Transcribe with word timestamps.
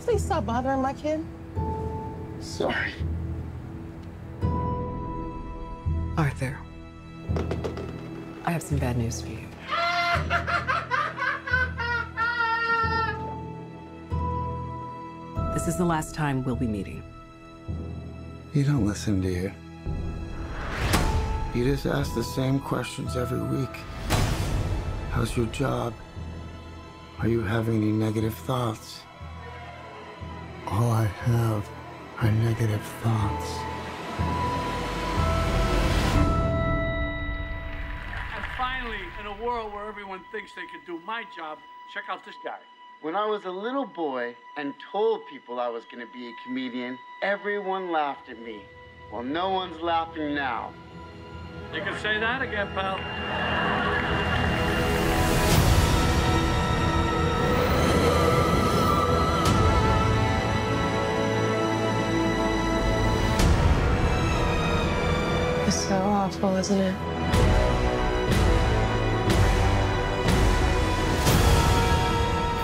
please 0.00 0.24
stop 0.24 0.46
bothering 0.46 0.80
my 0.80 0.92
kid? 0.92 1.24
Sorry. 2.40 2.92
Arthur, 6.16 6.56
I 8.44 8.50
have 8.50 8.62
some 8.62 8.78
bad 8.78 8.96
news 8.96 9.20
for 9.20 9.28
you. 9.28 9.46
This 15.54 15.68
is 15.68 15.76
the 15.76 15.84
last 15.84 16.14
time 16.14 16.44
we'll 16.44 16.56
be 16.56 16.66
meeting. 16.66 17.02
You 18.54 18.64
don't 18.64 18.86
listen, 18.86 19.20
do 19.20 19.28
you? 19.28 19.52
You 21.54 21.64
just 21.64 21.86
ask 21.86 22.14
the 22.14 22.24
same 22.24 22.60
questions 22.60 23.16
every 23.16 23.40
week. 23.40 23.76
How's 25.10 25.36
your 25.36 25.46
job? 25.46 25.92
Are 27.20 27.26
you 27.26 27.42
having 27.42 27.82
any 27.82 27.90
negative 27.90 28.32
thoughts? 28.32 29.00
All 30.68 30.92
I 30.92 31.04
have 31.04 31.68
are 32.22 32.30
negative 32.30 32.80
thoughts. 33.02 33.50
And 38.36 38.44
finally, 38.56 39.00
in 39.18 39.26
a 39.26 39.44
world 39.44 39.72
where 39.72 39.88
everyone 39.88 40.20
thinks 40.30 40.52
they 40.54 40.66
can 40.66 40.80
do 40.86 41.04
my 41.04 41.24
job, 41.36 41.58
check 41.92 42.04
out 42.08 42.24
this 42.24 42.36
guy. 42.44 42.60
When 43.02 43.16
I 43.16 43.26
was 43.26 43.44
a 43.46 43.50
little 43.50 43.86
boy 43.86 44.36
and 44.56 44.72
told 44.92 45.26
people 45.28 45.58
I 45.58 45.66
was 45.68 45.82
going 45.90 46.06
to 46.06 46.12
be 46.12 46.28
a 46.28 46.32
comedian, 46.46 46.96
everyone 47.22 47.90
laughed 47.90 48.28
at 48.28 48.40
me. 48.40 48.62
Well, 49.12 49.24
no 49.24 49.50
one's 49.50 49.80
laughing 49.82 50.36
now. 50.36 50.72
You 51.74 51.80
can 51.80 51.98
say 52.00 52.20
that 52.20 52.42
again, 52.42 52.68
pal. 52.74 53.67
It's 65.68 65.86
so 65.86 65.96
awful, 65.96 66.56
isn't 66.56 66.80
it? 66.80 66.94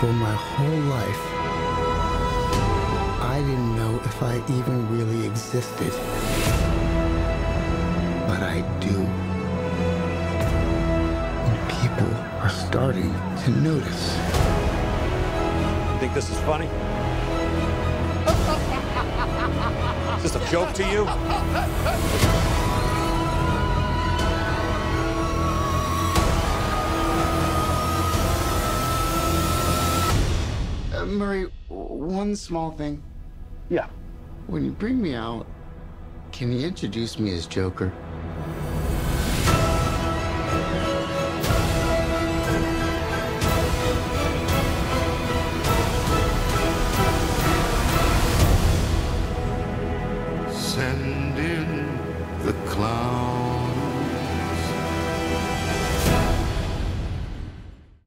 For 0.00 0.12
my 0.12 0.34
whole 0.34 0.80
life, 0.98 1.22
I 3.22 3.40
didn't 3.40 3.74
know 3.74 3.98
if 4.04 4.22
I 4.22 4.36
even 4.50 4.86
really 4.94 5.26
existed. 5.26 5.92
But 8.28 8.42
I 8.42 8.60
do. 8.80 8.98
And 11.48 11.58
people 11.80 12.14
are 12.42 12.50
starting 12.50 13.14
to 13.44 13.50
notice. 13.62 14.18
You 15.90 15.98
think 16.00 16.12
this 16.12 16.28
is 16.28 16.38
funny? 16.40 16.68
Is 20.18 20.22
this 20.22 20.36
a 20.36 20.50
joke 20.50 20.74
to 20.74 20.84
you? 20.86 22.19
Murray, 31.20 31.52
one 31.68 32.34
small 32.34 32.70
thing. 32.70 33.02
Yeah. 33.68 33.88
When 34.46 34.64
you 34.64 34.70
bring 34.70 35.02
me 35.02 35.14
out, 35.14 35.46
can 36.32 36.50
you 36.50 36.66
introduce 36.66 37.18
me 37.18 37.34
as 37.34 37.44
Joker? 37.46 37.92